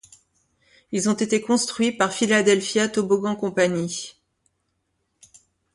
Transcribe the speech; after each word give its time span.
Ils 0.91 1.09
ont 1.09 1.13
été 1.13 1.41
construits 1.41 1.91
par 1.91 2.11
Philadelphia 2.11 2.87
Toboggan 2.89 3.35
Company. 3.35 4.17